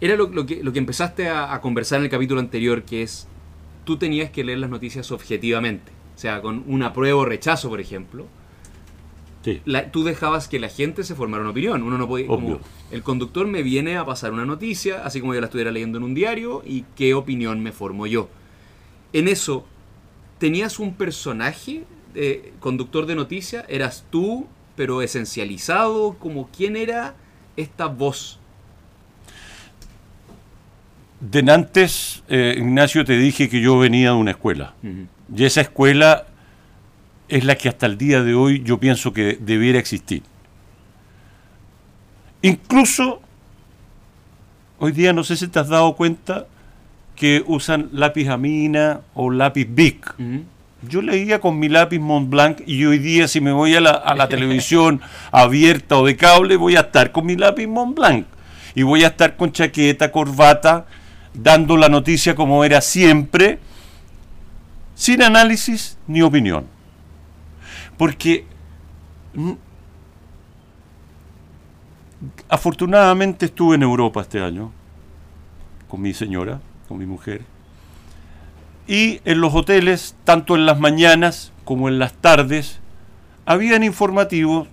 [0.00, 3.28] era lo, que, lo que, empezaste a, conversar en el capítulo anterior, que es,
[3.84, 7.80] tú tenías que leer las noticias objetivamente, o sea, con un apruebo o rechazo, por
[7.80, 8.26] ejemplo.
[9.92, 11.84] tú dejabas que la gente se formara una opinión.
[11.84, 12.26] Uno no puede.
[12.26, 12.58] Como,
[12.90, 16.02] el conductor me viene a pasar una noticia, así como yo la estuviera leyendo en
[16.02, 18.28] un diario, y qué opinión me formo yo.
[19.12, 19.66] En eso,
[20.38, 24.46] tenías un personaje de conductor de noticias, eras tú,
[24.76, 27.14] pero esencializado, como quién era
[27.56, 28.38] esta voz.
[31.20, 34.74] De antes, eh, Ignacio, te dije que yo venía de una escuela.
[35.34, 36.26] Y esa escuela
[37.28, 40.22] es la que hasta el día de hoy yo pienso que debiera existir.
[42.42, 43.20] Incluso,
[44.78, 46.46] hoy día no sé si te has dado cuenta,
[47.20, 50.14] que usan lápiz Amina o lápiz Bic.
[50.88, 55.02] Yo leía con mi lápiz Montblanc y hoy día si me voy a la, televisión
[55.30, 58.24] abierta o de cable voy a estar con mi lápiz Montblanc
[58.74, 60.86] y voy a estar con chaqueta, corbata,
[61.34, 63.58] dando la noticia como era siempre,
[64.94, 66.64] sin análisis ni opinión.
[67.98, 68.46] Porque
[72.48, 74.72] afortunadamente estuve en Europa este año
[75.86, 77.42] con mi señora con mi mujer.
[78.88, 82.80] Y en los hoteles, tanto en las mañanas como en las tardes,
[83.46, 84.66] habían informativos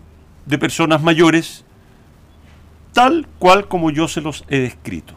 [0.48, 1.64] de personas mayores,
[2.92, 5.14] tal cual como yo se los he descrito.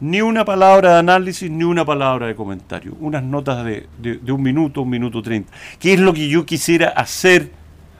[0.00, 2.96] Ni una palabra de análisis, ni una palabra de comentario.
[2.98, 5.52] Unas notas de, de un minuto, un minuto treinta.
[5.78, 7.52] ¿Qué es lo que yo quisiera hacer,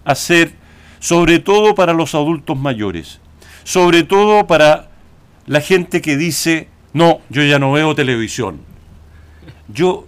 [0.05, 0.55] hacer,
[0.99, 3.21] sobre todo para los adultos mayores?
[3.62, 4.91] Sobre todo para
[5.47, 8.61] la gente que dice, no, yo ya no veo televisión.
[9.68, 10.07] Yo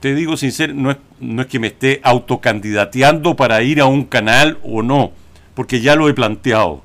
[0.00, 4.04] te digo sincero, no es, no es que me esté autocandidateando para ir a un
[4.04, 5.12] canal o no,
[5.54, 6.82] porque ya lo he planteado.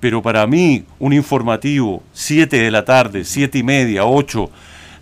[0.00, 4.50] Pero para mí, un informativo, 7 de la tarde, 7 y media, 8,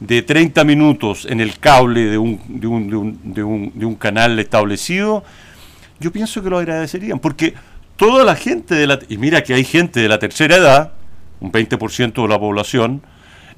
[0.00, 3.86] de 30 minutos en el cable de un, de un, de un, de un, de
[3.86, 5.24] un canal establecido,
[5.98, 7.54] yo pienso que lo agradecerían, porque
[7.96, 8.98] toda la gente de la...
[9.08, 10.92] Y mira que hay gente de la tercera edad,
[11.40, 13.02] un 20% de la población,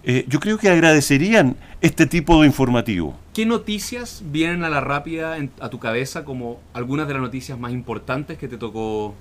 [0.09, 3.19] eh, yo creo que agradecerían este tipo de informativo.
[3.35, 7.73] ¿Qué noticias vienen a la rápida a tu cabeza como algunas de las noticias más
[7.73, 9.16] importantes que te tocó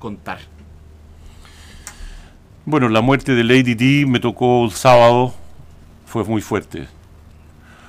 [0.00, 0.40] contar?
[2.64, 5.32] Bueno, la muerte de Lady D me tocó el sábado,
[6.06, 6.88] fue muy fuerte,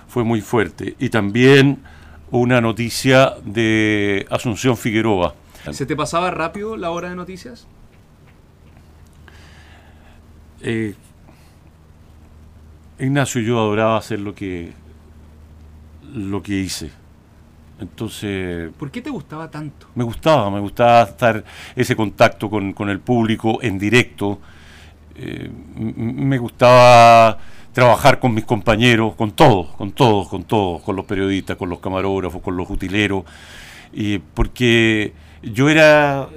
[0.08, 0.96] fue muy fuerte.
[1.00, 1.80] Y también
[2.30, 5.34] una noticia de Asunción Figueroa.
[5.72, 7.66] ¿Se te pasaba rápido la hora de noticias?
[10.62, 10.94] Eh,
[13.00, 14.72] Ignacio, yo adoraba hacer lo que,
[16.14, 16.90] lo que hice.
[17.80, 18.72] Entonces...
[18.78, 19.88] ¿Por qué te gustaba tanto?
[19.94, 21.44] Me gustaba, me gustaba estar
[21.76, 24.40] ese contacto con, el público en directo.
[25.16, 27.38] Eh, me gustaba
[27.72, 31.80] trabajar con mis compañeros, con todos, con todos, con todos, con los periodistas, con los
[31.80, 33.24] camarógrafos, con los utileros,
[33.94, 36.28] y porque yo era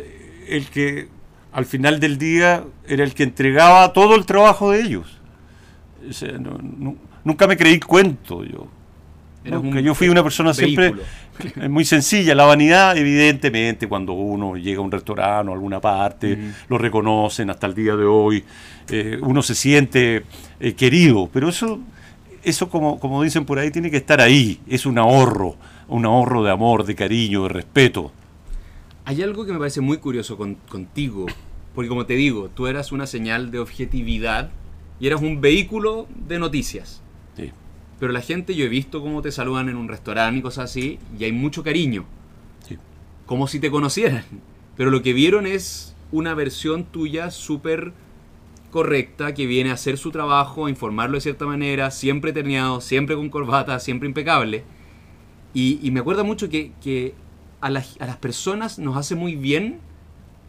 [0.47, 1.09] el que
[1.53, 5.20] al final del día era el que entregaba todo el trabajo de ellos
[7.25, 8.69] nunca me creí cuento yo.
[9.81, 10.95] yo fui una persona siempre
[11.69, 12.35] muy sencilla.
[12.35, 17.51] La vanidad, evidentemente, cuando uno llega a un restaurante o a alguna parte, lo reconocen
[17.51, 18.45] hasta el día de hoy,
[18.89, 20.25] eh, uno se siente
[20.59, 21.81] eh, querido, pero eso,
[22.43, 24.61] eso como, como dicen por ahí, tiene que estar ahí.
[24.69, 25.57] Es un ahorro,
[25.89, 28.13] un ahorro de amor, de cariño, de respeto.
[29.05, 31.27] Hay algo que me parece muy curioso contigo,
[31.75, 34.51] porque como te digo, tú eras una señal de objetividad
[35.01, 37.03] y eras un vehículo de noticias.
[37.35, 37.51] Sí.
[37.99, 40.99] Pero la gente, yo he visto cómo te saludan en un restaurante y cosas así,
[41.19, 42.05] y hay mucho cariño.
[42.69, 42.77] Sí.
[43.25, 44.25] Como si te conocieran.
[44.77, 47.93] Pero lo que vieron es una versión tuya súper
[48.71, 53.17] correcta que viene a hacer su trabajo, a informarlo de cierta manera, siempre terneado, siempre
[53.17, 54.65] con corbata, siempre impecable.
[55.53, 57.15] Y, me acuerda mucho que,
[57.61, 59.81] a, a, las personas nos hace muy bien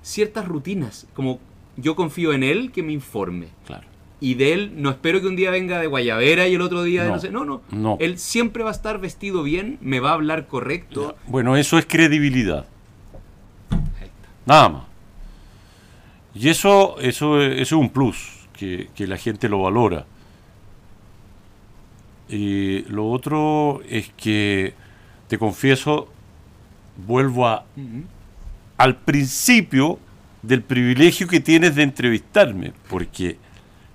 [0.03, 1.39] ciertas rutinas, como
[1.75, 3.47] yo confío en él que me informe.
[3.65, 3.90] Claro
[4.21, 7.03] y de él no espero que un día venga de guayabera y el otro día
[7.03, 7.31] de no sé.
[7.31, 11.17] No, no, Él siempre va a estar vestido bien, me va a hablar correcto.
[11.25, 12.67] Bueno, eso es credibilidad.
[14.45, 14.83] Nada más.
[16.35, 20.05] Y eso, eso, es un plus, que, la gente lo valora.
[22.29, 24.75] Y lo otro es que,
[25.27, 26.09] te confieso,
[27.07, 27.65] vuelvo a,
[28.77, 29.97] al principio
[30.43, 33.37] del privilegio que tienes de entrevistarme, porque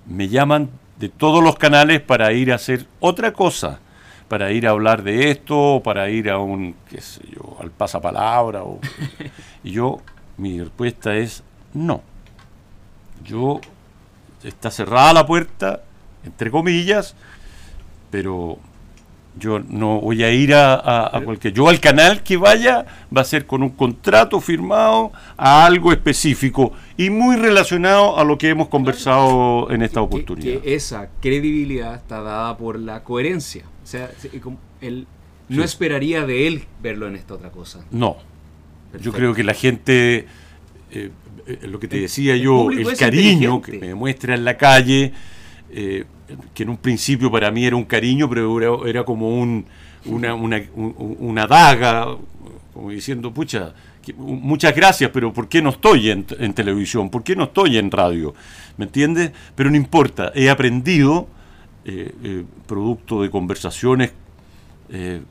[0.07, 3.79] me llaman de todos los canales para ir a hacer otra cosa,
[4.27, 8.63] para ir a hablar de esto, para ir a un, qué sé yo, al pasapalabra.
[8.63, 8.79] O,
[9.63, 9.99] y yo,
[10.37, 11.43] mi respuesta es
[11.73, 12.01] no.
[13.23, 13.61] Yo,
[14.43, 15.81] está cerrada la puerta,
[16.23, 17.15] entre comillas,
[18.09, 18.57] pero
[19.37, 21.53] yo no voy a ir a, a, cualquier.
[21.53, 26.73] Yo al canal que vaya va a ser con un contrato firmado a algo específico
[26.97, 30.61] y muy relacionado a lo que hemos conversado en esta oportunidad.
[30.61, 33.63] Que, esa credibilidad está dada por la coherencia.
[33.83, 34.09] O sea,
[34.81, 35.07] él
[35.47, 37.85] no esperaría de él verlo en esta otra cosa.
[37.91, 38.17] No.
[38.99, 40.25] Yo creo que la gente,
[40.91, 41.11] eh,
[41.45, 45.13] eh, lo que te decía yo, el, cariño que me muestra en la calle.
[45.69, 46.05] Eh,
[46.53, 49.65] que en un principio para mí era un cariño, pero era, como un,
[50.05, 52.17] una, una, daga,
[52.73, 53.73] como diciendo, pucha,
[54.15, 57.09] muchas gracias, pero ¿por qué no estoy en, televisión?
[57.09, 58.33] ¿Por qué no estoy en radio?
[58.77, 59.31] ¿Me entiendes?
[59.55, 61.27] Pero no importa, he aprendido,
[61.85, 64.11] eh, eh, producto de conversaciones
[64.89, 65.21] eh,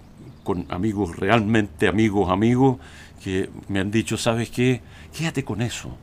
[0.42, 2.78] con amigos, realmente amigos, amigos,
[3.22, 4.80] que me han dicho, ¿sabes qué?
[5.16, 5.96] Quédate con eso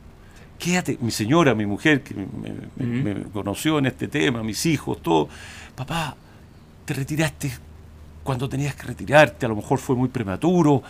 [0.58, 5.28] quédate, mi señora, mi mujer, que me, conoció en este tema, mis hijos, todo,
[5.74, 6.16] papá,
[6.84, 7.52] te retiraste
[8.22, 10.82] cuando tenías que retirarte, a lo mejor fue muy prematuro,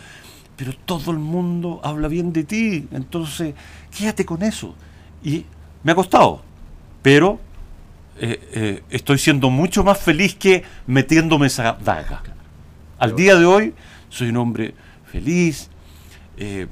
[0.57, 3.55] pero todo el mundo habla bien de ti, entonces
[3.97, 4.75] quédate con eso.
[5.23, 5.45] Y
[5.83, 6.43] me ha costado,
[7.03, 7.41] pero
[8.19, 12.23] eh, eh, estoy siendo mucho más feliz que metiéndome esa daga.
[12.99, 13.75] Al día de hoy
[14.09, 14.75] soy un hombre
[15.11, 15.69] feliz.
[16.37, 16.67] Eh,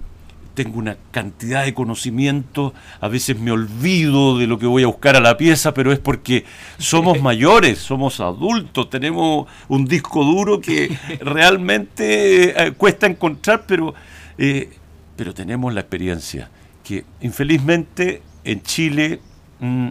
[0.54, 5.16] tengo una cantidad de conocimiento, a veces me olvido de lo que voy a buscar
[5.16, 6.44] a la pieza, pero es porque
[6.78, 13.94] somos mayores, somos adultos, tenemos un disco duro que realmente eh, cuesta encontrar, pero,
[14.38, 14.70] eh,
[15.16, 16.50] pero tenemos la experiencia,
[16.84, 19.20] que infelizmente en Chile
[19.60, 19.88] mm,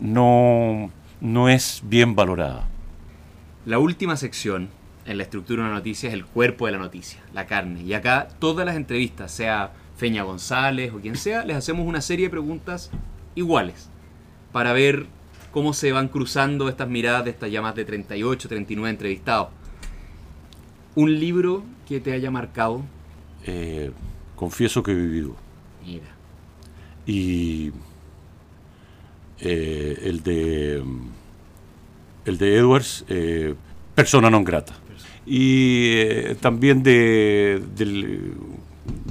[0.00, 2.68] no, no es bien valorada.
[3.66, 4.68] La última sección
[5.06, 7.82] en la estructura de una noticia es el cuerpo de la noticia, la carne.
[7.82, 12.26] Y acá todas las entrevistas, sea Feña González o quien sea, les hacemos una serie
[12.26, 12.90] de preguntas
[13.34, 13.88] iguales
[14.52, 15.06] para ver
[15.50, 19.48] cómo se van cruzando estas miradas de estas llamadas de 38, 39 entrevistados.
[20.94, 22.82] ¿Un libro que te haya marcado?
[23.46, 23.90] Eh,
[24.36, 25.36] confieso que he vivido.
[25.84, 26.06] Mira.
[27.06, 27.72] Y
[29.40, 30.82] eh, el de
[32.24, 33.54] el de Edwards, eh,
[33.94, 34.74] Persona non grata.
[35.24, 38.34] Y también de, del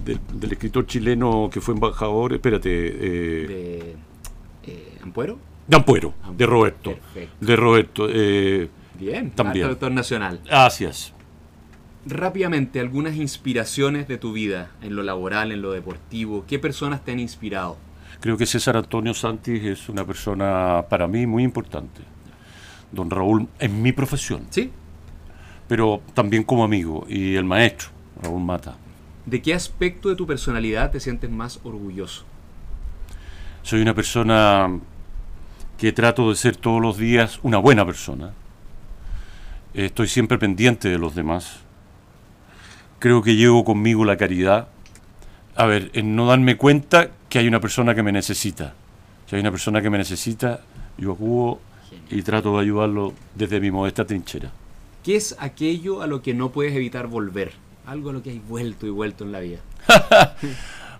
[0.03, 2.69] del, escritor chileno que fue embajador, espérate.
[2.69, 3.95] Eh, ¿De
[4.63, 5.39] eh, Ampuero?
[5.67, 6.95] De Ampuero, de Roberto.
[7.39, 8.07] De Roberto.
[8.09, 9.63] Eh, Bien, también.
[9.63, 10.41] Traductor nacional.
[10.45, 11.13] Gracias.
[12.05, 16.43] Rápidamente, algunas inspiraciones de tu vida, en lo laboral, en lo deportivo.
[16.47, 17.77] ¿Qué personas te han inspirado?
[18.19, 22.01] Creo que César Antonio Santis es una persona para mí muy importante.
[22.91, 24.45] Don Raúl, en mi profesión.
[24.49, 24.71] Sí.
[25.67, 27.05] Pero también como amigo.
[27.07, 27.89] Y el maestro,
[28.21, 28.75] Raúl Mata.
[29.25, 32.25] ¿De qué aspecto de tu personalidad te sientes más orgulloso?
[33.61, 34.79] Soy una persona
[35.77, 38.33] que trato de ser todos los días una buena persona.
[39.73, 41.59] Estoy siempre pendiente de los demás.
[42.99, 44.67] Creo que llevo conmigo la caridad.
[45.55, 48.73] A ver, en no darme cuenta que hay una persona que me necesita.
[49.29, 50.61] Si hay una persona que me necesita,
[50.97, 51.59] yo acudo
[52.09, 54.51] y trato de ayudarlo desde mi modesta trinchera.
[55.03, 57.53] ¿Qué es aquello a lo que no puedes evitar volver?
[57.85, 59.59] Algo a lo que hay vuelto y vuelto en la vida.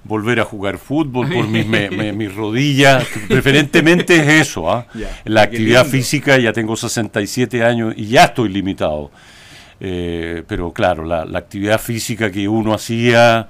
[0.04, 4.70] Volver a jugar fútbol por mis, rodillas, preferentemente es eso.
[4.70, 4.86] ¿ah?
[5.24, 9.12] La actividad física, ya tengo 67 años y ya estoy limitado.
[9.80, 13.48] Eh, pero claro, la, la actividad física que uno hacía,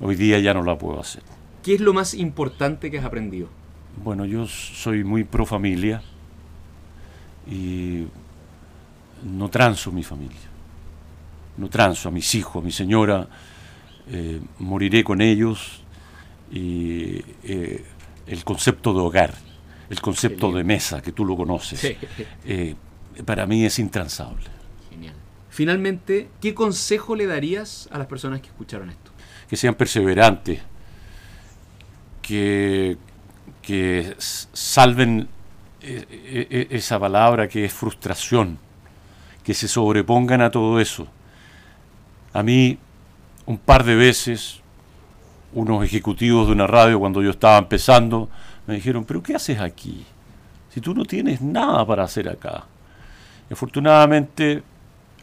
[0.00, 1.22] hoy día ya no la puedo hacer.
[1.62, 3.48] ¿Qué es lo más importante que has aprendido?
[4.02, 6.02] Bueno, yo soy muy pro familia
[7.48, 8.06] y
[9.24, 10.51] no transo mi familia
[11.56, 13.28] no transo a mis hijos, a mi señora,
[14.08, 15.82] eh, moriré con ellos.
[16.50, 17.84] Y eh,
[18.26, 19.34] el concepto de hogar,
[19.88, 21.96] el concepto de mesa, que tú lo conoces,
[22.44, 22.74] eh,
[23.24, 24.44] para mí es intransable.
[24.90, 25.14] Genial.
[25.48, 29.12] Finalmente, ¿qué consejo le darías a las personas que escucharon esto?
[29.48, 30.60] Que sean perseverantes,
[32.20, 32.96] que,
[33.60, 35.28] que salven
[35.80, 38.58] esa palabra que es frustración,
[39.42, 41.08] que se sobrepongan a todo eso
[42.32, 42.78] a mí,
[43.46, 44.60] un par de veces,
[45.52, 48.28] unos ejecutivos de una radio cuando yo estaba empezando,
[48.66, 50.04] me dijeron, pero ¿qué haces aquí?
[50.72, 52.64] Si tú no tienes nada para hacer acá.
[53.50, 54.62] Y afortunadamente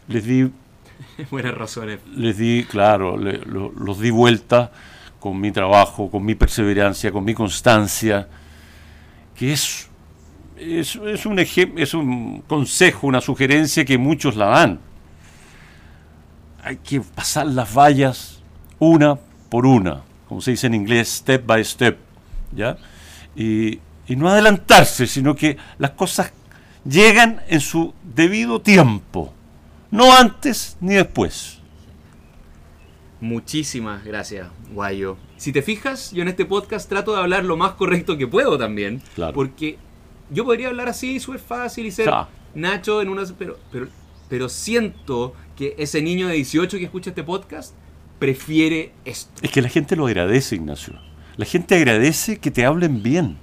[0.08, 0.50] les di,
[1.30, 1.98] Buenas razones.
[2.14, 4.70] les di, claro, le- lo- los di vuelta
[5.18, 8.28] con mi trabajo, con mi perseverancia, con mi constancia,
[9.34, 9.88] que es,
[10.56, 14.80] es, es un es un consejo, una sugerencia que muchos la dan.
[16.62, 18.40] Hay que pasar las vallas
[18.78, 21.98] una por una, como se dice en inglés, step by step,
[22.52, 22.76] ¿ya?
[23.34, 26.32] Y, y no adelantarse, sino que las cosas
[26.84, 29.32] llegan en su debido tiempo,
[29.90, 31.58] no antes ni después.
[33.20, 35.18] Muchísimas gracias, Guayo.
[35.36, 38.56] Si te fijas, yo en este podcast trato de hablar lo más correcto que puedo
[38.56, 39.02] también.
[39.14, 39.34] Claro.
[39.34, 39.78] Porque
[40.30, 42.10] yo podría hablar así, súper fácil y ser.
[42.54, 43.24] Nacho en una...
[43.38, 43.88] Pero, pero,
[44.28, 47.74] pero siento que ese niño de 18 que escucha este podcast
[48.18, 49.30] prefiere esto.
[49.42, 50.94] Es que la gente lo agradece, Ignacio.
[51.36, 53.36] La gente agradece que te hablen bien,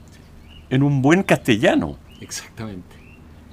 [0.72, 2.00] en un buen castellano.
[2.20, 2.96] Exactamente.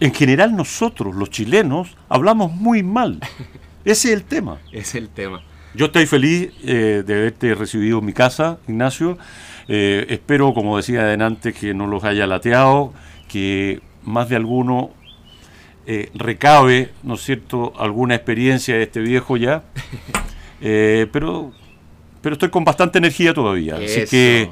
[0.01, 3.21] En general nosotros, los chilenos, hablamos muy mal.
[3.85, 4.59] Ese es el tema.
[4.73, 5.43] Es el tema.
[5.75, 9.19] Yo estoy feliz eh, de haberte recibido en mi casa, Ignacio.
[9.69, 12.95] Eh, espero, como decía adelante, que no los haya lateado,
[13.29, 14.91] que más de alguno
[15.87, 19.64] eh, recabe, ¿no es cierto?, alguna experiencia de este viejo ya.
[20.66, 21.53] Eh, pero,
[22.22, 23.74] pero estoy con bastante energía todavía.
[23.74, 24.49] así que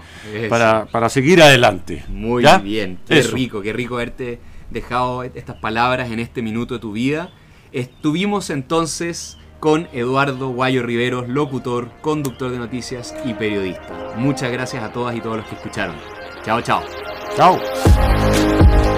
[0.50, 2.04] para, para seguir adelante.
[2.08, 2.58] Muy ¿ya?
[2.58, 3.34] bien, qué Eso.
[3.34, 7.30] rico, qué rico haberte dejado estas palabras en este minuto de tu vida.
[7.72, 14.12] Estuvimos entonces con Eduardo Guayo Riveros, locutor, conductor de noticias y periodista.
[14.16, 15.96] Muchas gracias a todas y todos los que escucharon.
[16.44, 16.82] Chao, chao.
[17.36, 18.91] Chao.